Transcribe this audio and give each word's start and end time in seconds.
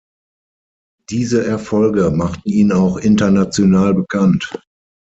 Diese 1.11 1.45
Erfolge 1.45 2.09
machten 2.09 2.49
ihn 2.49 2.71
auch 2.71 2.97
international 2.97 3.93
bekannt. 3.93 4.51